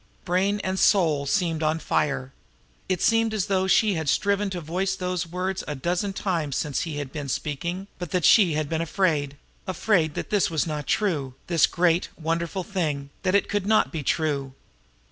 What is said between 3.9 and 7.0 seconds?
had striven to voice those words a dozen times since he